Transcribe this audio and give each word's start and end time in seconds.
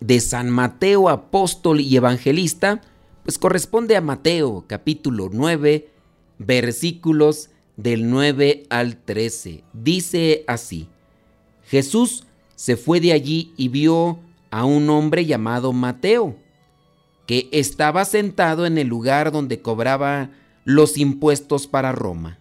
de 0.00 0.20
San 0.20 0.50
Mateo 0.50 1.08
apóstol 1.08 1.80
y 1.80 1.96
evangelista, 1.96 2.80
pues 3.22 3.38
corresponde 3.38 3.96
a 3.96 4.00
Mateo 4.00 4.64
capítulo 4.66 5.28
9, 5.32 5.88
versículos 6.38 7.50
del 7.76 8.10
9 8.10 8.64
al 8.70 8.96
13. 8.96 9.62
Dice 9.72 10.44
así, 10.46 10.88
Jesús 11.64 12.24
se 12.56 12.76
fue 12.76 13.00
de 13.00 13.12
allí 13.12 13.52
y 13.56 13.68
vio 13.68 14.18
a 14.50 14.64
un 14.64 14.90
hombre 14.90 15.24
llamado 15.26 15.72
Mateo, 15.72 16.36
que 17.26 17.48
estaba 17.52 18.04
sentado 18.04 18.66
en 18.66 18.78
el 18.78 18.88
lugar 18.88 19.30
donde 19.30 19.62
cobraba 19.62 20.30
los 20.64 20.98
impuestos 20.98 21.66
para 21.66 21.92
Roma. 21.92 22.38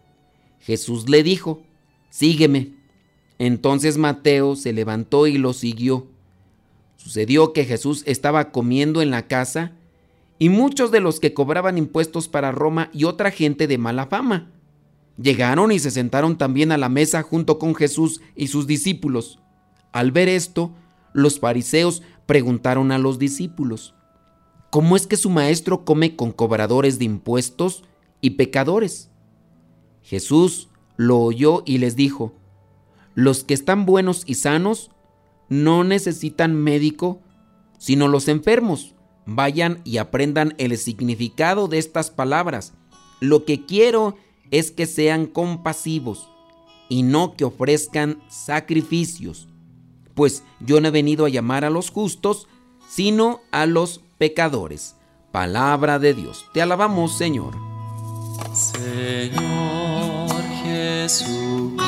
Jesús 0.59 1.09
le 1.09 1.23
dijo, 1.23 1.61
sígueme. 2.09 2.73
Entonces 3.37 3.97
Mateo 3.97 4.55
se 4.55 4.73
levantó 4.73 5.27
y 5.27 5.37
lo 5.37 5.53
siguió. 5.53 6.07
Sucedió 6.99 7.53
que 7.53 7.63
Jesús 7.63 8.03
estaba 8.05 8.51
comiendo 8.51 9.01
en 9.01 9.09
la 9.09 9.25
casa 9.27 9.71
y 10.37 10.49
muchos 10.49 10.91
de 10.91 10.99
los 10.99 11.21
que 11.21 11.33
cobraban 11.33 11.77
impuestos 11.77 12.27
para 12.27 12.51
Roma 12.51 12.89
y 12.93 13.05
otra 13.05 13.31
gente 13.31 13.67
de 13.67 13.77
mala 13.77 14.07
fama 14.07 14.51
llegaron 15.17 15.71
y 15.71 15.79
se 15.79 15.91
sentaron 15.91 16.37
también 16.37 16.73
a 16.73 16.77
la 16.77 16.89
mesa 16.89 17.23
junto 17.23 17.57
con 17.57 17.73
Jesús 17.73 18.21
y 18.35 18.47
sus 18.47 18.67
discípulos. 18.67 19.39
Al 19.93 20.11
ver 20.11 20.27
esto, 20.27 20.71
los 21.13 21.39
fariseos 21.39 22.03
preguntaron 22.25 22.91
a 22.91 22.97
los 22.97 23.17
discípulos, 23.17 23.95
¿cómo 24.69 24.97
es 24.97 25.07
que 25.07 25.17
su 25.17 25.29
maestro 25.29 25.85
come 25.85 26.17
con 26.17 26.33
cobradores 26.33 26.99
de 26.99 27.05
impuestos 27.05 27.85
y 28.19 28.31
pecadores? 28.31 29.09
Jesús 30.03 30.67
lo 30.97 31.19
oyó 31.19 31.63
y 31.65 31.77
les 31.77 31.95
dijo, 31.95 32.33
los 33.15 33.45
que 33.45 33.53
están 33.53 33.85
buenos 33.85 34.23
y 34.25 34.35
sanos 34.35 34.91
no 35.49 35.83
necesitan 35.83 36.55
médico, 36.55 37.21
sino 37.77 38.07
los 38.07 38.27
enfermos. 38.27 38.95
Vayan 39.25 39.81
y 39.83 39.97
aprendan 39.97 40.55
el 40.57 40.77
significado 40.77 41.67
de 41.67 41.77
estas 41.77 42.09
palabras. 42.11 42.73
Lo 43.19 43.45
que 43.45 43.65
quiero 43.65 44.15
es 44.51 44.71
que 44.71 44.85
sean 44.85 45.25
compasivos 45.25 46.29
y 46.87 47.03
no 47.03 47.35
que 47.35 47.45
ofrezcan 47.45 48.21
sacrificios, 48.29 49.47
pues 50.15 50.43
yo 50.59 50.81
no 50.81 50.87
he 50.87 50.91
venido 50.91 51.25
a 51.25 51.29
llamar 51.29 51.63
a 51.63 51.69
los 51.69 51.91
justos, 51.91 52.47
sino 52.89 53.41
a 53.51 53.65
los 53.67 54.01
pecadores. 54.17 54.95
Palabra 55.31 55.99
de 55.99 56.13
Dios. 56.15 56.45
Te 56.53 56.61
alabamos, 56.61 57.17
Señor. 57.17 57.55
Señor 58.53 60.31
Jesucristo, 60.63 61.87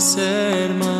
los 0.00 0.16
hermanos. 0.16 0.90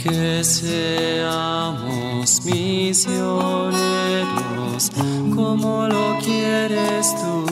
Que 0.00 0.44
seamos 0.44 2.44
misioneros 2.44 3.72
como 5.34 5.88
lo 5.88 6.18
quieres 6.20 7.12
tú, 7.16 7.46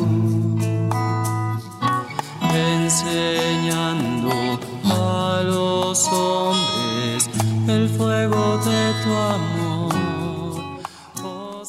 enseñando 2.55 4.31
a 4.85 5.43
los 5.45 6.07
hombres 6.07 7.29
el 7.67 7.89
fuego 7.89 8.59
de 8.59 8.93
tu 9.03 9.13
amor. 9.13 9.93
Oh, 11.25 11.65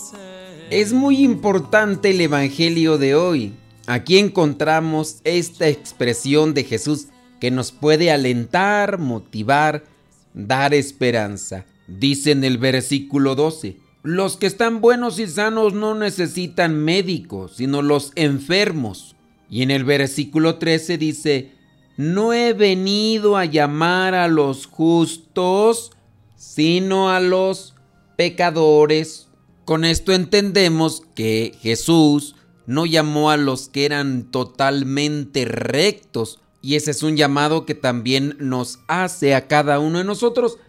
Es 0.70 0.94
muy 0.94 1.24
importante 1.24 2.12
el 2.12 2.22
Evangelio 2.22 3.00
de 3.00 3.16
hoy. 3.16 3.59
Aquí 3.90 4.20
encontramos 4.20 5.18
esta 5.24 5.68
expresión 5.68 6.54
de 6.54 6.64
Jesús 6.64 7.08
que 7.40 7.50
nos 7.50 7.72
puede 7.72 8.12
alentar, 8.12 9.00
motivar, 9.00 9.84
dar 10.36 10.76
esperanza. 10.76 11.66
Dice 11.88 12.30
en 12.30 12.44
el 12.44 12.60
versículo 12.60 13.34
12, 13.34 13.78
los 14.04 14.38
que 14.38 14.46
están 14.46 14.80
buenos 14.80 15.18
y 15.18 15.26
sanos 15.26 15.74
no 15.74 15.96
necesitan 15.96 16.78
médicos, 16.78 17.54
sino 17.56 17.82
los 17.82 18.12
enfermos. 18.14 19.16
Y 19.50 19.64
en 19.64 19.72
el 19.72 19.86
versículo 19.86 20.60
13 20.60 21.00
dice, 21.00 21.54
no 21.98 22.32
he 22.32 22.54
venido 22.54 23.38
a 23.38 23.46
llamar 23.46 24.14
a 24.14 24.28
los 24.28 24.68
justos, 24.68 25.94
sino 26.36 27.10
a 27.10 27.20
los 27.20 27.74
pecadores. 28.18 29.30
Con 29.66 29.84
esto 29.84 30.14
entendemos 30.14 31.02
que 31.16 31.56
Jesús 31.60 32.36
no 32.70 32.86
llamó 32.86 33.32
a 33.32 33.38
los 33.38 33.68
que 33.68 33.84
eran 33.84 34.26
totalmente 34.26 35.44
rectos, 35.44 36.40
y 36.62 36.76
ese 36.76 36.92
es 36.92 37.02
un 37.02 37.18
llamado 37.18 37.66
que 37.66 37.74
también 37.74 38.36
nos 38.40 38.78
hace 38.88 39.34
a 39.34 39.48
cada 39.48 39.80
uno 39.80 39.98
de 39.98 40.04
nosotros, 40.04 40.60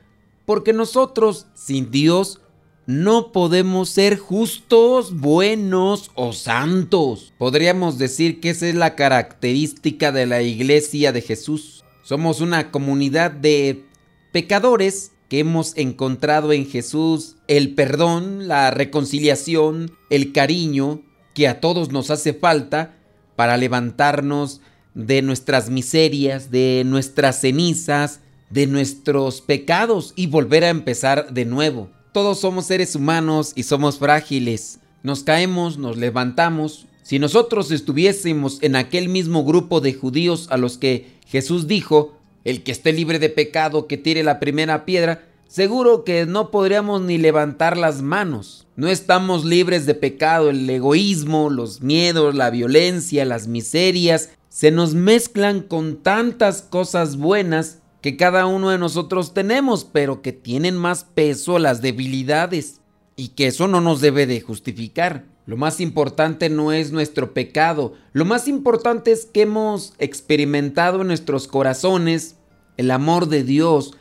porque 0.46 0.72
nosotros 0.72 1.46
sin 1.52 1.90
Dios 1.90 2.40
no 2.86 3.32
podemos 3.32 3.90
ser 3.90 4.16
justos, 4.16 5.14
buenos 5.14 6.10
o 6.14 6.32
santos. 6.32 7.34
Podríamos 7.36 7.98
decir 7.98 8.40
que 8.40 8.48
esa 8.48 8.66
es 8.66 8.76
la 8.76 8.96
característica 8.96 10.10
de 10.10 10.24
la 10.24 10.40
iglesia 10.40 11.12
de 11.12 11.20
Jesús. 11.20 11.84
Somos 12.02 12.40
una 12.40 12.70
comunidad 12.70 13.30
de 13.30 13.84
pecadores 14.32 15.12
que 15.28 15.40
hemos 15.40 15.76
encontrado 15.76 16.54
en 16.54 16.66
Jesús 16.66 17.36
el 17.46 17.74
perdón, 17.74 18.48
la 18.48 18.70
reconciliación, 18.70 19.92
el 20.08 20.32
cariño 20.32 21.02
que 21.34 21.48
a 21.48 21.60
todos 21.60 21.90
nos 21.90 22.10
hace 22.10 22.34
falta 22.34 22.94
para 23.36 23.56
levantarnos 23.56 24.60
de 24.94 25.22
nuestras 25.22 25.70
miserias, 25.70 26.50
de 26.50 26.82
nuestras 26.84 27.40
cenizas, 27.40 28.20
de 28.50 28.66
nuestros 28.66 29.40
pecados 29.40 30.12
y 30.16 30.26
volver 30.26 30.64
a 30.64 30.68
empezar 30.68 31.32
de 31.32 31.44
nuevo. 31.44 31.88
Todos 32.12 32.40
somos 32.40 32.66
seres 32.66 32.96
humanos 32.96 33.52
y 33.54 33.62
somos 33.62 33.98
frágiles. 33.98 34.80
Nos 35.02 35.22
caemos, 35.22 35.78
nos 35.78 35.96
levantamos. 35.96 36.86
Si 37.02 37.18
nosotros 37.18 37.70
estuviésemos 37.70 38.58
en 38.62 38.76
aquel 38.76 39.08
mismo 39.08 39.44
grupo 39.44 39.80
de 39.80 39.94
judíos 39.94 40.48
a 40.50 40.56
los 40.56 40.76
que 40.76 41.18
Jesús 41.26 41.68
dijo, 41.68 42.16
el 42.44 42.62
que 42.62 42.72
esté 42.72 42.92
libre 42.92 43.18
de 43.18 43.28
pecado 43.28 43.86
que 43.86 43.96
tire 43.96 44.22
la 44.22 44.40
primera 44.40 44.84
piedra, 44.84 45.24
seguro 45.46 46.04
que 46.04 46.26
no 46.26 46.50
podríamos 46.50 47.02
ni 47.02 47.18
levantar 47.18 47.76
las 47.76 48.02
manos. 48.02 48.66
No 48.80 48.88
estamos 48.88 49.44
libres 49.44 49.84
de 49.84 49.94
pecado, 49.94 50.48
el 50.48 50.70
egoísmo, 50.70 51.50
los 51.50 51.82
miedos, 51.82 52.34
la 52.34 52.48
violencia, 52.48 53.26
las 53.26 53.46
miserias, 53.46 54.30
se 54.48 54.70
nos 54.70 54.94
mezclan 54.94 55.60
con 55.60 55.98
tantas 55.98 56.62
cosas 56.62 57.18
buenas 57.18 57.82
que 58.00 58.16
cada 58.16 58.46
uno 58.46 58.70
de 58.70 58.78
nosotros 58.78 59.34
tenemos, 59.34 59.84
pero 59.84 60.22
que 60.22 60.32
tienen 60.32 60.78
más 60.78 61.04
peso 61.04 61.58
las 61.58 61.82
debilidades 61.82 62.80
y 63.16 63.28
que 63.28 63.48
eso 63.48 63.68
no 63.68 63.82
nos 63.82 64.00
debe 64.00 64.26
de 64.26 64.40
justificar. 64.40 65.26
Lo 65.44 65.58
más 65.58 65.78
importante 65.78 66.48
no 66.48 66.72
es 66.72 66.90
nuestro 66.90 67.34
pecado, 67.34 67.92
lo 68.14 68.24
más 68.24 68.48
importante 68.48 69.12
es 69.12 69.26
que 69.26 69.42
hemos 69.42 69.92
experimentado 69.98 71.02
en 71.02 71.08
nuestros 71.08 71.48
corazones 71.48 72.36
el 72.78 72.90
amor 72.92 73.28
de 73.28 73.44
Dios, 73.44 73.92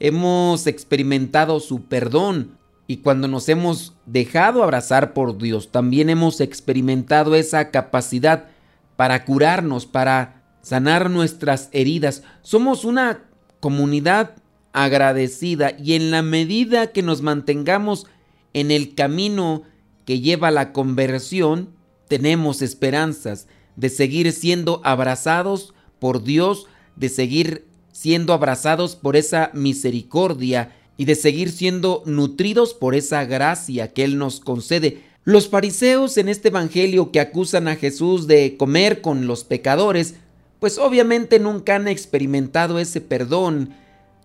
hemos 0.00 0.66
experimentado 0.66 1.60
su 1.60 1.84
perdón 1.84 2.58
y 2.86 2.98
cuando 2.98 3.28
nos 3.28 3.48
hemos 3.48 3.94
dejado 4.04 4.62
abrazar 4.62 5.14
por 5.14 5.38
Dios, 5.38 5.70
también 5.70 6.10
hemos 6.10 6.40
experimentado 6.40 7.34
esa 7.34 7.70
capacidad 7.70 8.46
para 8.96 9.24
curarnos, 9.24 9.86
para 9.86 10.42
sanar 10.60 11.10
nuestras 11.10 11.70
heridas. 11.72 12.22
Somos 12.42 12.84
una 12.84 13.24
comunidad 13.60 14.36
agradecida 14.72 15.72
y 15.78 15.94
en 15.94 16.10
la 16.10 16.22
medida 16.22 16.88
que 16.88 17.02
nos 17.02 17.22
mantengamos 17.22 18.06
en 18.52 18.70
el 18.70 18.94
camino 18.94 19.62
que 20.04 20.20
lleva 20.20 20.48
a 20.48 20.52
la 20.52 20.72
conversión, 20.72 21.70
tenemos 22.08 22.60
esperanzas 22.60 23.46
de 23.76 23.88
seguir 23.88 24.30
siendo 24.32 24.80
abrazados 24.84 25.74
por 25.98 26.22
Dios, 26.22 26.66
de 26.96 27.08
seguir 27.08 27.66
siendo 27.92 28.32
abrazados 28.32 28.96
por 28.96 29.16
esa 29.16 29.50
misericordia 29.54 30.76
y 30.96 31.04
de 31.06 31.14
seguir 31.14 31.50
siendo 31.50 32.02
nutridos 32.06 32.74
por 32.74 32.94
esa 32.94 33.24
gracia 33.24 33.92
que 33.92 34.04
Él 34.04 34.18
nos 34.18 34.40
concede. 34.40 35.02
Los 35.24 35.48
fariseos 35.48 36.16
en 36.18 36.28
este 36.28 36.48
Evangelio 36.48 37.10
que 37.10 37.20
acusan 37.20 37.66
a 37.68 37.76
Jesús 37.76 38.26
de 38.26 38.56
comer 38.56 39.00
con 39.00 39.26
los 39.26 39.44
pecadores, 39.44 40.14
pues 40.60 40.78
obviamente 40.78 41.38
nunca 41.38 41.76
han 41.76 41.88
experimentado 41.88 42.78
ese 42.78 43.00
perdón, 43.00 43.70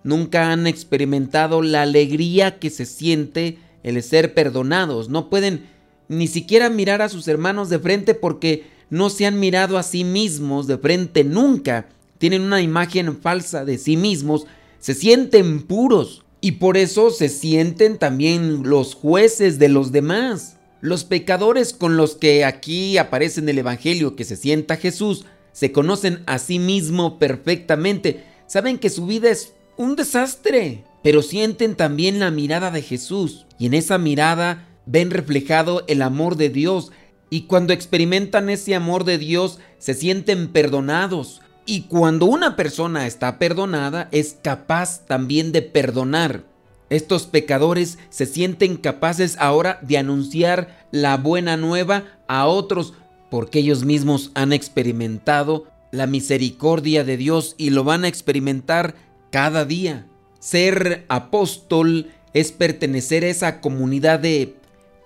nunca 0.04 0.52
han 0.52 0.68
experimentado 0.68 1.62
la 1.62 1.82
alegría 1.82 2.60
que 2.60 2.70
se 2.70 2.86
siente 2.86 3.58
el 3.84 4.02
ser 4.04 4.34
perdonados, 4.34 5.10
no 5.10 5.30
pueden 5.30 5.68
ni 6.10 6.28
siquiera 6.28 6.70
mirar 6.70 7.02
a 7.02 7.10
sus 7.10 7.28
hermanos 7.28 7.70
de 7.70 7.80
frente 7.80 8.14
porque 8.14 8.66
no 8.90 9.10
se 9.10 9.26
han 9.26 9.40
mirado 9.40 9.78
a 9.78 9.84
sí 9.84 10.04
mismos 10.04 10.68
de 10.68 10.78
frente 10.78 11.24
nunca, 11.24 11.88
tienen 12.18 12.42
una 12.42 12.62
imagen 12.62 13.18
falsa 13.18 13.64
de 13.64 13.78
sí 13.78 13.96
mismos, 13.96 14.46
se 14.80 14.94
sienten 14.94 15.62
puros 15.62 16.24
y 16.42 16.54
por 16.54 16.78
eso 16.78 17.10
se 17.10 17.30
sienten 17.30 17.98
también 17.98 18.64
los 18.64 18.96
jueces 18.96 19.60
de 19.60 19.70
los 19.70 19.92
demás. 19.92 20.58
Los 20.82 21.04
pecadores 21.04 21.74
con 21.74 21.98
los 21.98 22.16
que 22.16 22.46
aquí 22.46 22.98
aparece 22.98 23.42
en 23.42 23.50
el 23.50 23.58
Evangelio 23.58 24.16
que 24.16 24.24
se 24.24 24.38
sienta 24.38 24.78
Jesús 24.78 25.26
se 25.52 25.72
conocen 25.72 26.24
a 26.26 26.40
sí 26.40 26.58
mismo 26.58 27.20
perfectamente, 27.20 28.24
saben 28.48 28.78
que 28.78 28.90
su 28.90 29.06
vida 29.06 29.30
es 29.30 29.54
un 29.76 29.98
desastre, 29.98 30.86
pero 31.04 31.22
sienten 31.22 31.76
también 31.76 32.20
la 32.20 32.32
mirada 32.32 32.72
de 32.72 32.82
Jesús 32.82 33.46
y 33.58 33.66
en 33.66 33.74
esa 33.74 33.98
mirada 33.98 34.70
ven 34.86 35.12
reflejado 35.12 35.84
el 35.88 36.02
amor 36.02 36.38
de 36.38 36.50
Dios 36.50 36.92
y 37.30 37.42
cuando 37.42 37.74
experimentan 37.74 38.50
ese 38.50 38.74
amor 38.74 39.04
de 39.04 39.18
Dios 39.18 39.60
se 39.78 39.94
sienten 39.94 40.48
perdonados. 40.48 41.42
Y 41.72 41.82
cuando 41.82 42.26
una 42.26 42.56
persona 42.56 43.06
está 43.06 43.38
perdonada 43.38 44.10
es 44.12 44.36
capaz 44.42 45.06
también 45.06 45.52
de 45.52 45.62
perdonar. 45.62 46.44
Estos 46.90 47.28
pecadores 47.28 48.00
se 48.10 48.26
sienten 48.26 48.76
capaces 48.76 49.38
ahora 49.38 49.78
de 49.84 50.00
anunciar 50.00 50.88
la 50.90 51.16
buena 51.18 51.58
nueva 51.58 52.06
a 52.28 52.48
otros 52.48 52.96
porque 53.30 53.60
ellos 53.60 53.86
mismos 53.86 54.32
han 54.34 54.52
experimentado 54.52 55.68
la 55.92 56.08
misericordia 56.08 57.04
de 57.04 57.18
Dios 57.18 57.54
y 57.60 57.70
lo 57.70 57.84
van 57.84 58.04
a 58.04 58.08
experimentar 58.08 58.96
cada 59.30 59.64
día. 59.64 60.08
Ser 60.40 61.06
apóstol 61.08 62.08
es 62.34 62.52
pertenecer 62.52 63.24
a 63.24 63.28
esa 63.28 63.62
comunidad 63.62 64.20
de 64.20 64.56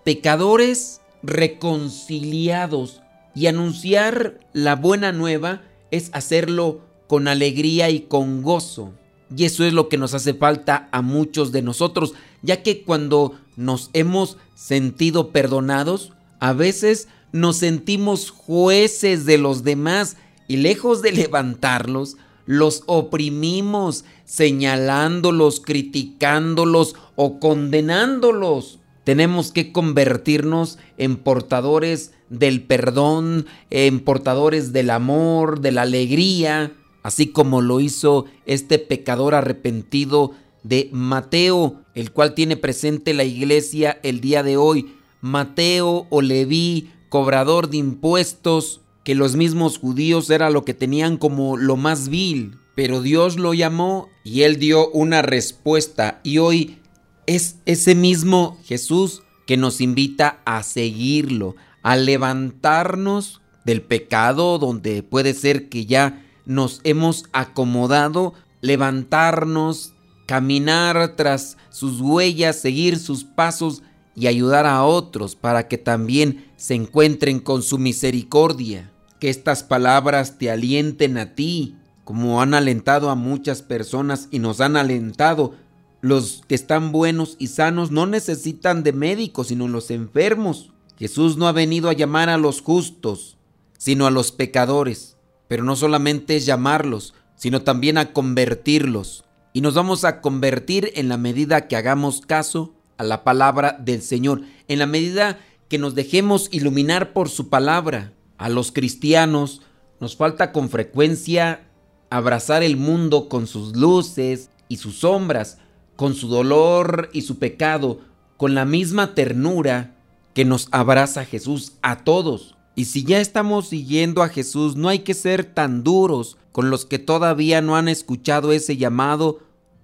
pecadores 0.06 1.02
reconciliados 1.24 3.02
y 3.36 3.48
anunciar 3.48 4.40
la 4.54 4.78
buena 4.78 5.12
nueva 5.12 5.62
es 5.94 6.10
hacerlo 6.12 6.82
con 7.06 7.28
alegría 7.28 7.92
y 7.92 8.02
con 8.02 8.42
gozo. 8.42 8.94
Y 9.36 9.46
eso 9.46 9.64
es 9.64 9.74
lo 9.74 9.90
que 9.90 10.00
nos 10.00 10.16
hace 10.16 10.34
falta 10.34 10.90
a 10.92 11.04
muchos 11.04 11.52
de 11.52 11.62
nosotros, 11.62 12.14
ya 12.42 12.64
que 12.64 12.84
cuando 12.84 13.36
nos 13.56 13.92
hemos 13.94 14.38
sentido 14.56 15.30
perdonados, 15.30 16.12
a 16.40 16.54
veces 16.54 17.08
nos 17.32 17.58
sentimos 17.58 18.32
jueces 18.32 19.26
de 19.26 19.38
los 19.38 19.64
demás 19.64 20.18
y 20.48 20.58
lejos 20.58 21.04
de 21.04 21.12
levantarlos, 21.14 22.18
los 22.48 22.82
oprimimos, 22.88 24.04
señalándolos, 24.26 25.60
criticándolos 25.60 26.96
o 27.16 27.40
condenándolos. 27.40 28.80
Tenemos 29.04 29.52
que 29.52 29.72
convertirnos 29.72 30.80
en 30.98 31.18
portadores 31.18 32.14
del 32.40 32.64
perdón, 32.64 33.46
en 33.70 34.00
portadores 34.00 34.74
del 34.74 34.90
amor, 34.90 35.62
de 35.62 35.72
la 35.72 35.84
alegría, 35.84 36.74
así 37.04 37.28
como 37.28 37.62
lo 37.62 37.80
hizo 37.80 38.26
este 38.46 38.80
pecador 38.80 39.36
arrepentido 39.36 40.32
de 40.64 40.90
Mateo, 40.92 41.82
el 41.94 42.12
cual 42.12 42.34
tiene 42.34 42.58
presente 42.58 43.14
la 43.14 43.24
iglesia 43.24 44.00
el 44.04 44.22
día 44.22 44.44
de 44.44 44.58
hoy. 44.58 44.96
Mateo 45.22 46.08
o 46.10 46.22
Leví, 46.22 46.90
cobrador 47.10 47.70
de 47.70 47.78
impuestos, 47.78 48.82
que 49.04 49.16
los 49.16 49.36
mismos 49.36 49.78
judíos 49.78 50.30
era 50.30 50.50
lo 50.50 50.66
que 50.66 50.74
tenían 50.74 51.18
como 51.18 51.58
lo 51.58 51.76
más 51.76 52.10
vil, 52.10 52.56
pero 52.76 53.02
Dios 53.02 53.38
lo 53.38 53.54
llamó 53.54 54.10
y 54.24 54.42
él 54.42 54.58
dio 54.58 54.90
una 54.92 55.22
respuesta 55.22 56.22
y 56.24 56.38
hoy 56.38 56.80
es 57.28 57.58
ese 57.66 57.96
mismo 57.96 58.58
Jesús 58.64 59.24
que 59.46 59.58
nos 59.58 59.82
invita 59.82 60.42
a 60.46 60.64
seguirlo, 60.64 61.56
a 61.84 61.96
levantarnos 61.96 63.42
del 63.66 63.82
pecado 63.82 64.58
donde 64.58 65.04
puede 65.04 65.34
ser 65.34 65.70
que 65.70 65.86
ya 65.86 66.26
nos 66.46 66.82
hemos 66.84 67.26
acomodado, 67.32 68.34
levantarnos, 68.62 69.94
caminar 70.26 71.16
tras 71.16 71.58
sus 71.70 72.02
huellas, 72.02 72.60
seguir 72.60 72.98
sus 72.98 73.24
pasos 73.24 73.84
y 74.16 74.28
ayudar 74.28 74.66
a 74.66 74.84
otros 74.84 75.36
para 75.36 75.68
que 75.68 75.78
también 75.78 76.46
se 76.56 76.76
encuentren 76.76 77.40
con 77.40 77.64
su 77.64 77.78
misericordia. 77.78 78.92
Que 79.20 79.30
estas 79.30 79.64
palabras 79.64 80.38
te 80.38 80.52
alienten 80.52 81.18
a 81.18 81.34
ti, 81.34 81.78
como 82.04 82.42
han 82.42 82.54
alentado 82.54 83.10
a 83.10 83.16
muchas 83.16 83.62
personas 83.62 84.28
y 84.32 84.40
nos 84.40 84.60
han 84.60 84.76
alentado 84.76 85.54
los 86.02 86.44
que 86.48 86.56
están 86.56 86.92
buenos 86.92 87.38
y 87.40 87.48
sanos 87.48 87.90
no 87.90 88.06
necesitan 88.06 88.84
de 88.84 88.92
médicos, 88.92 89.48
sino 89.48 89.70
los 89.70 89.90
enfermos. 89.90 90.73
Jesús 91.04 91.36
no 91.36 91.50
ha 91.50 91.52
venido 91.52 91.90
a 91.90 91.94
llamar 91.94 92.30
a 92.30 92.38
los 92.38 92.62
justos, 92.62 93.36
sino 93.78 94.08
a 94.08 94.10
los 94.10 94.32
pecadores. 94.32 95.18
Pero 95.50 95.66
no 95.66 95.76
solamente 95.76 96.38
es 96.38 96.46
llamarlos, 96.46 97.14
sino 97.36 97.62
también 97.62 97.98
a 97.98 98.14
convertirlos. 98.14 99.26
Y 99.52 99.60
nos 99.60 99.74
vamos 99.74 100.06
a 100.06 100.22
convertir 100.22 100.94
en 100.96 101.10
la 101.10 101.18
medida 101.18 101.68
que 101.68 101.76
hagamos 101.76 102.22
caso 102.22 102.74
a 102.98 103.04
la 103.04 103.26
palabra 103.26 103.76
del 103.82 104.02
Señor, 104.02 104.44
en 104.70 104.80
la 104.80 104.86
medida 104.86 105.42
que 105.68 105.78
nos 105.78 105.94
dejemos 105.94 106.48
iluminar 106.54 107.12
por 107.12 107.28
su 107.28 107.50
palabra. 107.50 108.14
A 108.38 108.48
los 108.48 108.72
cristianos 108.72 109.62
nos 110.00 110.16
falta 110.16 110.54
con 110.54 110.70
frecuencia 110.70 111.68
abrazar 112.12 112.64
el 112.64 112.78
mundo 112.78 113.28
con 113.28 113.46
sus 113.46 113.76
luces 113.76 114.50
y 114.70 114.78
sus 114.78 115.00
sombras, 115.00 115.58
con 115.98 116.16
su 116.16 116.30
dolor 116.30 117.10
y 117.12 117.24
su 117.24 117.40
pecado, 117.40 118.00
con 118.38 118.56
la 118.56 118.64
misma 118.64 119.16
ternura 119.16 119.93
que 120.34 120.46
nos 120.46 120.68
abraza 120.72 121.26
Jesús 121.26 121.74
a 121.82 122.04
todos. 122.04 122.56
Y 122.76 122.86
si 122.86 123.04
ya 123.04 123.20
estamos 123.20 123.70
siguiendo 123.70 124.24
a 124.24 124.30
Jesús, 124.30 124.76
no 124.76 124.90
hay 124.90 125.00
que 125.00 125.14
ser 125.14 125.46
tan 125.46 125.84
duros 125.84 126.38
con 126.52 126.70
los 126.70 126.86
que 126.86 127.00
todavía 127.00 127.62
no 127.62 127.76
han 127.76 127.88
escuchado 127.88 128.52
ese 128.52 128.78
llamado 128.78 129.40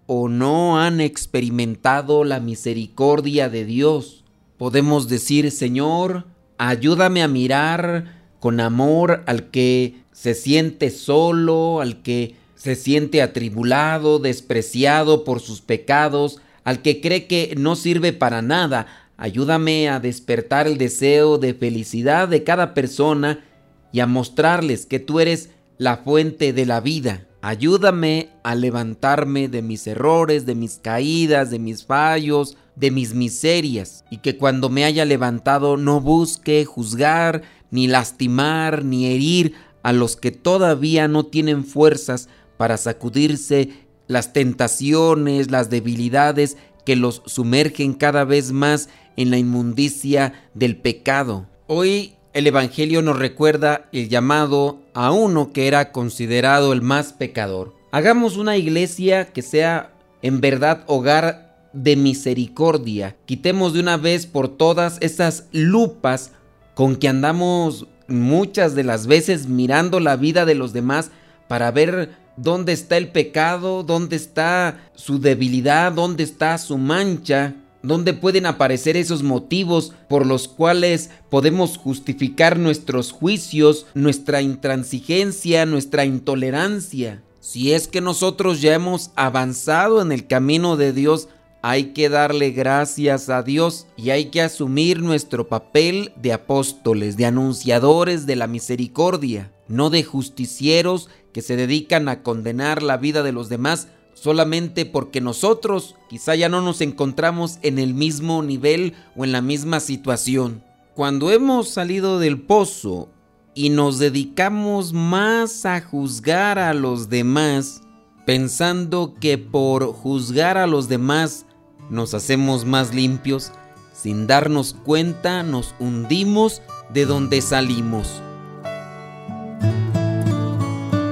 o 0.07 0.27
no 0.27 0.79
han 0.79 1.01
experimentado 1.01 2.23
la 2.23 2.39
misericordia 2.39 3.49
de 3.49 3.65
Dios. 3.65 4.23
Podemos 4.57 5.07
decir, 5.07 5.51
Señor, 5.51 6.25
ayúdame 6.57 7.21
a 7.21 7.27
mirar 7.27 8.19
con 8.39 8.59
amor 8.59 9.23
al 9.27 9.51
que 9.51 10.01
se 10.11 10.33
siente 10.33 10.89
solo, 10.89 11.79
al 11.79 12.01
que 12.01 12.35
se 12.55 12.75
siente 12.75 13.21
atribulado, 13.21 14.19
despreciado 14.19 15.23
por 15.23 15.39
sus 15.39 15.61
pecados, 15.61 16.41
al 16.63 16.81
que 16.81 17.01
cree 17.01 17.27
que 17.27 17.53
no 17.57 17.75
sirve 17.75 18.11
para 18.11 18.41
nada. 18.41 18.87
Ayúdame 19.21 19.89
a 19.89 19.99
despertar 19.99 20.65
el 20.65 20.77
deseo 20.77 21.38
de 21.38 21.53
felicidad 21.53 22.29
de 22.29 22.45
cada 22.45 22.73
persona 22.73 23.43
y 23.91 23.99
a 23.99 24.07
mostrarles 24.07 24.85
que 24.85 24.99
tú 24.99 25.19
eres 25.19 25.49
la 25.77 25.97
fuente 25.97 26.53
de 26.53 26.65
la 26.65 26.79
vida. 26.79 27.27
Ayúdame 27.41 28.29
a 28.43 28.55
levantarme 28.55 29.49
de 29.49 29.61
mis 29.61 29.88
errores, 29.88 30.45
de 30.45 30.55
mis 30.55 30.77
caídas, 30.77 31.51
de 31.51 31.59
mis 31.59 31.85
fallos, 31.85 32.55
de 32.77 32.91
mis 32.91 33.13
miserias, 33.13 34.05
y 34.09 34.19
que 34.19 34.38
cuando 34.38 34.69
me 34.69 34.85
haya 34.85 35.03
levantado 35.03 35.75
no 35.75 35.99
busque 35.99 36.63
juzgar, 36.63 37.41
ni 37.71 37.88
lastimar, 37.88 38.85
ni 38.85 39.07
herir 39.07 39.53
a 39.83 39.91
los 39.91 40.15
que 40.15 40.31
todavía 40.31 41.09
no 41.09 41.25
tienen 41.25 41.65
fuerzas 41.65 42.29
para 42.55 42.77
sacudirse 42.77 43.69
las 44.07 44.31
tentaciones, 44.31 45.51
las 45.51 45.69
debilidades 45.69 46.55
que 46.85 46.95
los 46.95 47.21
sumergen 47.25 47.93
cada 47.93 48.23
vez 48.23 48.51
más 48.51 48.89
en 49.19 49.31
la 49.31 49.38
inmundicia 49.38 50.47
del 50.53 50.77
pecado. 50.77 51.45
Hoy 51.67 52.13
el 52.33 52.47
Evangelio 52.47 53.01
nos 53.01 53.19
recuerda 53.19 53.89
el 53.91 54.07
llamado 54.07 54.79
a 54.93 55.11
uno 55.11 55.51
que 55.51 55.67
era 55.67 55.91
considerado 55.91 56.71
el 56.71 56.81
más 56.81 57.11
pecador. 57.11 57.75
Hagamos 57.91 58.38
una 58.38 58.55
iglesia 58.55 59.25
que 59.25 59.41
sea 59.41 59.91
en 60.21 60.39
verdad 60.39 60.85
hogar 60.88 61.67
de 61.73 61.97
misericordia. 61.97 63.17
Quitemos 63.25 63.73
de 63.73 63.81
una 63.81 63.97
vez 63.97 64.25
por 64.25 64.47
todas 64.47 64.97
esas 65.01 65.47
lupas 65.51 66.31
con 66.73 66.95
que 66.95 67.09
andamos 67.09 67.88
muchas 68.07 68.73
de 68.73 68.85
las 68.85 69.05
veces 69.05 69.47
mirando 69.47 69.99
la 69.99 70.15
vida 70.15 70.45
de 70.45 70.55
los 70.55 70.71
demás 70.71 71.11
para 71.49 71.71
ver 71.71 72.11
dónde 72.38 72.71
está 72.71 72.95
el 72.95 73.09
pecado, 73.09 73.83
dónde 73.83 74.15
está 74.15 74.89
su 74.95 75.19
debilidad, 75.19 75.91
dónde 75.91 76.23
está 76.23 76.57
su 76.57 76.77
mancha, 76.77 77.55
dónde 77.81 78.13
pueden 78.13 78.45
aparecer 78.45 78.98
esos 78.98 79.24
motivos 79.24 79.93
por 80.07 80.25
los 80.25 80.48
cuales 80.48 81.09
podemos 81.29 81.77
justificar 81.77 82.59
nuestros 82.59 83.12
juicios, 83.12 83.86
nuestra 83.93 84.41
intransigencia, 84.41 85.65
nuestra 85.65 86.05
intolerancia. 86.05 87.21
Si 87.39 87.74
es 87.74 87.88
que 87.88 88.01
nosotros 88.01 88.62
ya 88.62 88.74
hemos 88.74 89.12
avanzado 89.15 90.01
en 90.01 90.12
el 90.12 90.27
camino 90.27 90.77
de 90.77 90.93
Dios, 90.93 91.29
hay 91.62 91.86
que 91.93 92.09
darle 92.09 92.51
gracias 92.51 93.29
a 93.29 93.43
Dios 93.43 93.88
y 93.98 94.12
hay 94.12 94.25
que 94.25 94.41
asumir 94.41 95.01
nuestro 95.01 95.48
papel 95.48 96.13
de 96.15 96.33
apóstoles, 96.33 97.17
de 97.17 97.25
anunciadores 97.25 98.25
de 98.25 98.36
la 98.36 98.48
misericordia, 98.48 99.51
no 99.67 99.89
de 99.89 100.03
justicieros 100.03 101.09
que 101.33 101.41
se 101.41 101.55
dedican 101.55 102.07
a 102.07 102.24
condenar 102.24 102.81
la 102.81 102.98
vida 102.98 103.24
de 103.24 103.33
los 103.33 103.50
demás 103.50 103.88
solamente 104.21 104.85
porque 104.85 105.21
nosotros 105.21 105.95
quizá 106.09 106.35
ya 106.35 106.49
no 106.49 106.61
nos 106.61 106.81
encontramos 106.81 107.59
en 107.61 107.79
el 107.79 107.93
mismo 107.93 108.43
nivel 108.43 108.93
o 109.15 109.23
en 109.23 109.31
la 109.31 109.41
misma 109.41 109.79
situación. 109.79 110.63
Cuando 110.95 111.31
hemos 111.31 111.69
salido 111.69 112.19
del 112.19 112.41
pozo 112.41 113.09
y 113.53 113.69
nos 113.69 113.99
dedicamos 113.99 114.93
más 114.93 115.65
a 115.65 115.81
juzgar 115.81 116.59
a 116.59 116.73
los 116.73 117.09
demás, 117.09 117.81
pensando 118.25 119.15
que 119.19 119.38
por 119.38 119.85
juzgar 119.93 120.57
a 120.57 120.67
los 120.67 120.89
demás 120.89 121.45
nos 121.89 122.13
hacemos 122.13 122.65
más 122.65 122.93
limpios, 122.93 123.51
sin 123.93 124.27
darnos 124.27 124.75
cuenta 124.85 125.43
nos 125.43 125.73
hundimos 125.79 126.61
de 126.93 127.05
donde 127.05 127.41
salimos. 127.41 128.21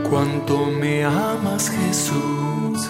Cuánto 0.10 0.66
me 0.66 1.04
amas 1.04 1.70
Jesús, 1.70 2.90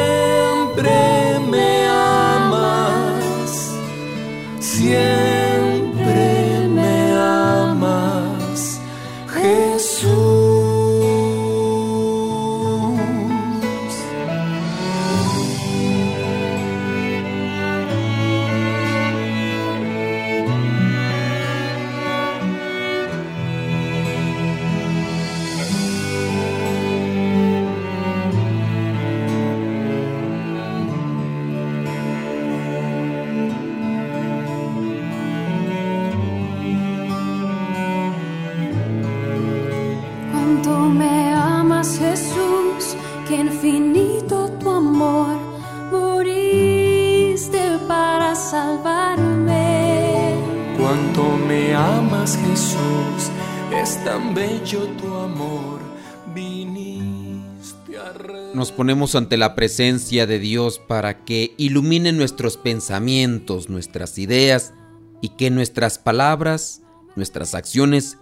Nos 58.54 58.72
ponemos 58.72 59.16
ante 59.16 59.38
la 59.38 59.56
presencia 59.56 60.28
de 60.28 60.40
Dios 60.40 60.80
para 60.80 61.24
que 61.24 61.54
ilumine 61.58 62.12
nuestros 62.12 62.58
pensamientos, 62.58 63.70
nuestras 63.70 64.18
ideas 64.18 64.74
y 65.22 65.30
que 65.30 65.50
nuestras 65.50 65.98
palabras, 66.00 66.82
nuestras 67.16 67.56
acciones 67.56 68.18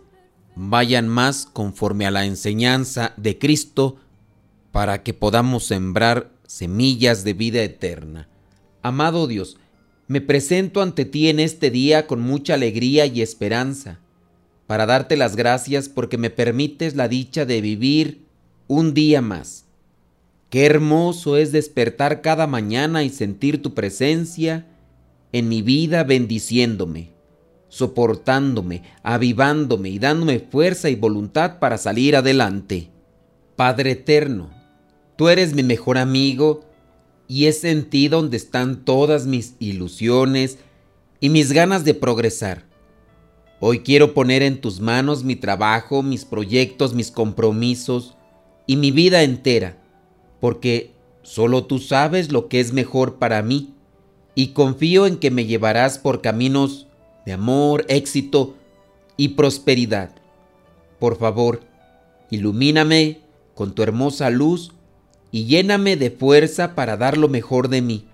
vayan 0.55 1.08
más 1.08 1.46
conforme 1.46 2.05
a 2.05 2.12
la 2.12 2.25
enseñanza 2.25 3.13
de 3.17 3.39
Cristo 3.39 3.98
para 4.72 5.03
que 5.03 5.13
podamos 5.13 5.65
sembrar 5.65 6.31
semillas 6.46 7.24
de 7.24 7.34
vida 7.34 7.63
eterna. 7.63 8.27
Amado 8.81 9.27
Dios, 9.27 9.58
me 10.08 10.22
presento 10.22 10.81
ante 10.81 11.05
ti 11.05 11.29
en 11.29 11.39
este 11.39 11.72
día 11.72 12.08
con 12.08 12.22
mucha 12.22 12.55
alegría 12.55 13.05
y 13.05 13.22
esperanza, 13.22 14.00
para 14.67 14.86
darte 14.86 15.17
las 15.17 15.36
gracias 15.36 15.89
porque 15.89 16.17
me 16.17 16.29
permites 16.29 16.96
la 16.96 17.08
dicha 17.08 17.46
de 17.46 17.62
vivir 17.62 18.25
un 18.67 18.93
día 18.93 19.22
más. 19.22 19.69
Qué 20.50 20.65
hermoso 20.65 21.38
es 21.38 21.51
despertar 21.51 22.22
cada 22.22 22.48
mañana 22.48 23.03
y 23.03 23.10
sentir 23.10 23.62
tu 23.62 23.75
presencia 23.75 24.65
en 25.32 25.48
mi 25.48 25.62
vida 25.62 26.03
bendiciéndome, 26.03 27.12
soportándome, 27.68 28.82
avivándome 29.03 29.89
y 29.89 30.00
dándome 30.00 30.39
fuerza 30.39 30.89
y 30.89 30.96
voluntad 30.96 31.60
para 31.60 31.77
salir 31.77 32.15
adelante. 32.15 32.89
Padre 33.56 33.91
eterno, 33.91 34.50
tú 35.15 35.29
eres 35.29 35.53
mi 35.53 35.62
mejor 35.62 36.00
amigo 36.00 36.65
y 37.27 37.46
es 37.46 37.63
en 37.63 37.88
ti 37.88 38.08
donde 38.08 38.38
están 38.38 38.86
todas 38.86 39.27
mis 39.27 39.56
ilusiones 39.60 40.58
y 41.20 41.29
mis 41.29 41.51
ganas 41.51 41.86
de 41.86 41.94
progresar. 41.94 42.65
Hoy 43.60 43.82
quiero 43.82 44.15
poner 44.15 44.41
en 44.41 44.62
tus 44.62 44.79
manos 44.79 45.24
mi 45.24 45.36
trabajo, 45.36 46.01
mis 46.01 46.25
proyectos, 46.25 46.96
mis 46.96 47.12
compromisos 47.12 48.15
y 48.65 48.77
mi 48.77 48.89
vida 48.89 49.22
entera, 49.22 49.78
porque 50.39 50.91
solo 51.22 51.65
tú 51.65 51.79
sabes 51.79 52.31
lo 52.31 52.48
que 52.48 52.60
es 52.60 52.74
mejor 52.74 53.15
para 53.15 53.41
mí 53.41 53.74
y 54.36 54.48
confío 54.50 55.05
en 55.05 55.17
que 55.17 55.31
me 55.31 55.46
llevarás 55.46 55.98
por 55.98 56.22
caminos 56.22 56.88
de 57.25 57.34
amor, 57.34 57.86
éxito 57.89 58.55
y 59.17 59.29
prosperidad. 59.29 60.15
Por 61.00 61.17
favor, 61.17 61.62
ilumíname 62.29 63.19
con 63.53 63.74
tu 63.74 63.84
hermosa 63.84 64.29
luz 64.29 64.72
y 65.31 65.46
lléname 65.46 65.96
de 65.98 66.12
fuerza 66.12 66.75
para 66.75 66.98
dar 66.98 67.17
lo 67.17 67.27
mejor 67.27 67.67
de 67.67 67.81
mí. 67.81 68.05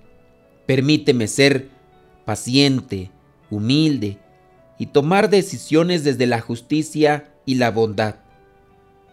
Permíteme 0.65 1.27
ser 1.27 1.70
paciente, 2.25 3.12
humilde 3.50 4.17
y 4.79 4.88
tomar 4.88 5.29
decisiones 5.29 6.03
desde 6.03 6.25
la 6.25 6.41
justicia 6.41 7.32
y 7.46 7.55
la 7.55 7.72
bondad. 7.72 8.15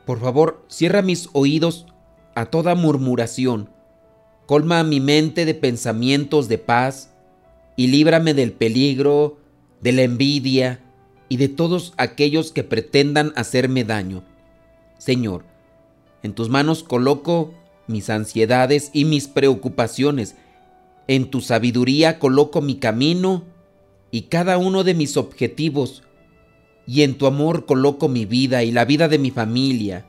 Por 0.06 0.20
favor, 0.20 0.64
cierra 0.68 1.02
mis 1.02 1.28
oídos 1.32 1.86
a 2.34 2.46
toda 2.46 2.74
murmuración, 2.74 3.68
colma 4.46 4.82
mi 4.84 5.00
mente 5.00 5.44
de 5.44 5.54
pensamientos 5.54 6.48
de 6.48 6.58
paz 6.58 7.10
y 7.76 7.88
líbrame 7.88 8.34
del 8.34 8.52
peligro, 8.52 9.38
de 9.80 9.92
la 9.92 10.02
envidia 10.02 10.80
y 11.28 11.36
de 11.36 11.48
todos 11.48 11.94
aquellos 11.96 12.52
que 12.52 12.64
pretendan 12.64 13.32
hacerme 13.36 13.84
daño. 13.84 14.22
Señor, 14.98 15.44
en 16.22 16.34
tus 16.34 16.48
manos 16.48 16.82
coloco 16.82 17.54
mis 17.86 18.10
ansiedades 18.10 18.90
y 18.92 19.04
mis 19.04 19.28
preocupaciones. 19.28 20.36
En 21.08 21.30
tu 21.30 21.40
sabiduría 21.40 22.18
coloco 22.18 22.60
mi 22.60 22.76
camino 22.76 23.44
y 24.10 24.22
cada 24.22 24.58
uno 24.58 24.84
de 24.84 24.94
mis 24.94 25.16
objetivos. 25.16 26.02
Y 26.86 27.02
en 27.02 27.16
tu 27.16 27.26
amor 27.26 27.66
coloco 27.66 28.08
mi 28.08 28.24
vida 28.24 28.62
y 28.62 28.72
la 28.72 28.84
vida 28.84 29.08
de 29.08 29.18
mi 29.18 29.30
familia. 29.30 30.06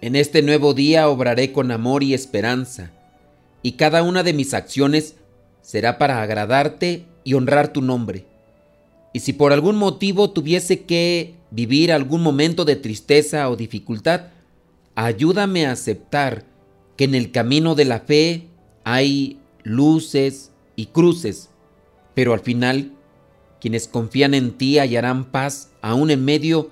En 0.00 0.14
este 0.14 0.42
nuevo 0.42 0.74
día 0.74 1.08
obraré 1.08 1.50
con 1.50 1.72
amor 1.72 2.04
y 2.04 2.14
esperanza. 2.14 2.92
Y 3.62 3.72
cada 3.72 4.04
una 4.04 4.22
de 4.22 4.32
mis 4.32 4.54
acciones 4.54 5.16
será 5.60 5.98
para 5.98 6.22
agradarte 6.22 7.04
y 7.24 7.34
honrar 7.34 7.72
tu 7.72 7.82
nombre. 7.82 8.24
Y 9.12 9.20
si 9.20 9.32
por 9.32 9.52
algún 9.52 9.74
motivo 9.74 10.30
tuviese 10.30 10.84
que 10.84 11.34
vivir 11.50 11.90
algún 11.90 12.22
momento 12.22 12.64
de 12.64 12.76
tristeza 12.76 13.50
o 13.50 13.56
dificultad, 13.56 14.28
ayúdame 14.94 15.66
a 15.66 15.72
aceptar 15.72 16.44
que 16.96 17.04
en 17.04 17.16
el 17.16 17.32
camino 17.32 17.74
de 17.74 17.84
la 17.84 17.98
fe 17.98 18.46
hay 18.84 19.40
luces 19.64 20.52
y 20.76 20.86
cruces, 20.86 21.50
pero 22.14 22.34
al 22.34 22.40
final 22.40 22.92
quienes 23.60 23.88
confían 23.88 24.34
en 24.34 24.52
ti 24.52 24.78
hallarán 24.78 25.24
paz 25.24 25.70
aún 25.82 26.12
en 26.12 26.24
medio 26.24 26.70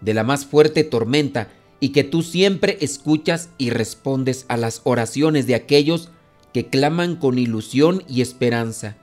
de 0.00 0.14
la 0.14 0.24
más 0.24 0.46
fuerte 0.46 0.84
tormenta 0.84 1.48
y 1.82 1.88
que 1.88 2.04
tú 2.04 2.22
siempre 2.22 2.78
escuchas 2.80 3.48
y 3.58 3.70
respondes 3.70 4.46
a 4.46 4.56
las 4.56 4.82
oraciones 4.84 5.48
de 5.48 5.56
aquellos 5.56 6.10
que 6.52 6.68
claman 6.68 7.16
con 7.16 7.40
ilusión 7.40 8.04
y 8.08 8.20
esperanza. 8.20 8.98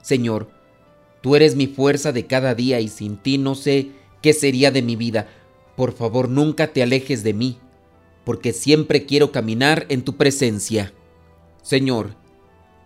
Señor, 0.00 0.48
tú 1.20 1.36
eres 1.36 1.56
mi 1.56 1.66
fuerza 1.66 2.10
de 2.12 2.24
cada 2.24 2.54
día 2.54 2.80
y 2.80 2.88
sin 2.88 3.18
ti 3.18 3.36
no 3.36 3.54
sé 3.54 3.90
qué 4.22 4.32
sería 4.32 4.70
de 4.70 4.80
mi 4.80 4.96
vida. 4.96 5.28
Por 5.76 5.92
favor, 5.92 6.30
nunca 6.30 6.68
te 6.68 6.82
alejes 6.82 7.22
de 7.22 7.34
mí, 7.34 7.58
porque 8.24 8.54
siempre 8.54 9.04
quiero 9.04 9.30
caminar 9.30 9.84
en 9.90 10.02
tu 10.02 10.16
presencia. 10.16 10.94
Señor, 11.60 12.16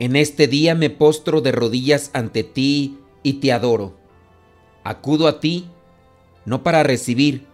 en 0.00 0.16
este 0.16 0.48
día 0.48 0.74
me 0.74 0.90
postro 0.90 1.40
de 1.40 1.52
rodillas 1.52 2.10
ante 2.14 2.42
ti 2.42 2.98
y 3.22 3.34
te 3.34 3.52
adoro. 3.52 3.96
Acudo 4.82 5.28
a 5.28 5.38
ti, 5.38 5.66
no 6.46 6.64
para 6.64 6.82
recibir, 6.82 7.53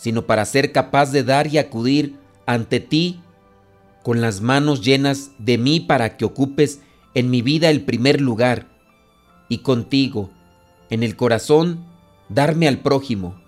sino 0.00 0.24
para 0.24 0.46
ser 0.46 0.72
capaz 0.72 1.12
de 1.12 1.24
dar 1.24 1.46
y 1.48 1.58
acudir 1.58 2.16
ante 2.46 2.80
ti 2.80 3.20
con 4.02 4.22
las 4.22 4.40
manos 4.40 4.80
llenas 4.80 5.32
de 5.38 5.58
mí 5.58 5.78
para 5.78 6.16
que 6.16 6.24
ocupes 6.24 6.80
en 7.12 7.28
mi 7.28 7.42
vida 7.42 7.68
el 7.68 7.82
primer 7.82 8.18
lugar 8.18 8.66
y 9.50 9.58
contigo, 9.58 10.30
en 10.88 11.02
el 11.02 11.16
corazón, 11.16 11.84
darme 12.30 12.66
al 12.66 12.78
prójimo. 12.78 13.42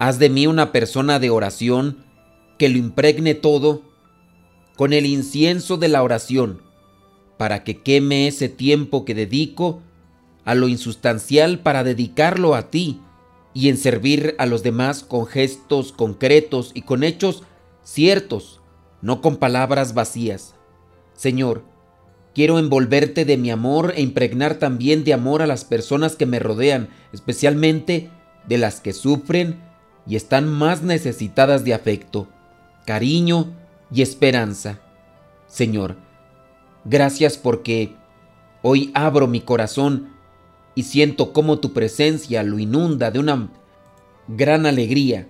Haz 0.00 0.18
de 0.18 0.28
mí 0.30 0.48
una 0.48 0.72
persona 0.72 1.20
de 1.20 1.30
oración 1.30 1.98
que 2.58 2.68
lo 2.68 2.76
impregne 2.76 3.36
todo 3.36 3.82
con 4.76 4.92
el 4.92 5.06
incienso 5.06 5.76
de 5.76 5.86
la 5.86 6.02
oración, 6.02 6.60
para 7.36 7.62
que 7.62 7.82
queme 7.82 8.26
ese 8.26 8.48
tiempo 8.48 9.04
que 9.04 9.14
dedico 9.14 9.80
a 10.44 10.56
lo 10.56 10.66
insustancial 10.66 11.60
para 11.60 11.84
dedicarlo 11.84 12.56
a 12.56 12.68
ti 12.68 13.00
y 13.58 13.68
en 13.68 13.76
servir 13.76 14.36
a 14.38 14.46
los 14.46 14.62
demás 14.62 15.02
con 15.02 15.26
gestos 15.26 15.90
concretos 15.90 16.70
y 16.74 16.82
con 16.82 17.02
hechos 17.02 17.42
ciertos, 17.82 18.60
no 19.02 19.20
con 19.20 19.38
palabras 19.38 19.94
vacías. 19.94 20.54
Señor, 21.14 21.64
quiero 22.36 22.60
envolverte 22.60 23.24
de 23.24 23.36
mi 23.36 23.50
amor 23.50 23.94
e 23.96 24.00
impregnar 24.00 24.60
también 24.60 25.02
de 25.02 25.12
amor 25.12 25.42
a 25.42 25.48
las 25.48 25.64
personas 25.64 26.14
que 26.14 26.24
me 26.24 26.38
rodean, 26.38 26.90
especialmente 27.12 28.12
de 28.46 28.58
las 28.58 28.80
que 28.80 28.92
sufren 28.92 29.60
y 30.06 30.14
están 30.14 30.48
más 30.48 30.82
necesitadas 30.82 31.64
de 31.64 31.74
afecto, 31.74 32.28
cariño 32.86 33.56
y 33.90 34.02
esperanza. 34.02 34.78
Señor, 35.48 35.96
gracias 36.84 37.36
porque 37.36 37.96
hoy 38.62 38.92
abro 38.94 39.26
mi 39.26 39.40
corazón 39.40 40.16
y 40.78 40.84
siento 40.84 41.32
cómo 41.32 41.58
tu 41.58 41.72
presencia 41.72 42.44
lo 42.44 42.60
inunda 42.60 43.10
de 43.10 43.18
una 43.18 43.50
gran 44.28 44.64
alegría 44.64 45.26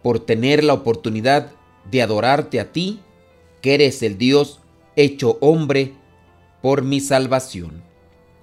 por 0.00 0.20
tener 0.20 0.62
la 0.62 0.74
oportunidad 0.74 1.50
de 1.90 2.02
adorarte 2.02 2.60
a 2.60 2.70
ti, 2.70 3.00
que 3.62 3.74
eres 3.74 4.04
el 4.04 4.16
Dios 4.16 4.60
hecho 4.94 5.38
hombre 5.40 5.94
por 6.62 6.82
mi 6.82 7.00
salvación. 7.00 7.82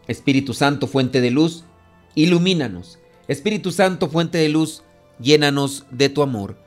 Espíritu 0.10 0.54
Santo, 0.54 0.88
fuente 0.88 1.22
de 1.22 1.32
luz, 1.32 1.64
ilumínanos. 2.14 3.00
Espíritu 3.30 3.72
Santo, 3.72 4.10
fuente 4.10 4.38
de 4.38 4.50
luz, 4.50 4.84
llénanos 5.18 5.86
de 5.92 6.10
tu 6.10 6.22
amor. 6.22 6.58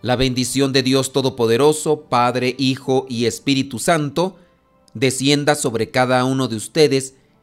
La 0.00 0.16
bendición 0.16 0.72
de 0.72 0.82
Dios 0.82 1.12
Todopoderoso, 1.12 2.04
Padre, 2.04 2.56
Hijo 2.56 3.04
y 3.06 3.26
Espíritu 3.26 3.78
Santo, 3.78 4.34
descienda 4.94 5.56
sobre 5.56 5.90
cada 5.90 6.24
uno 6.24 6.48
de 6.48 6.56
ustedes 6.56 7.16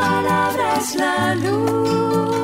palabra 0.00 0.76
es 0.78 0.94
la 0.94 1.34
luz. 1.34 2.39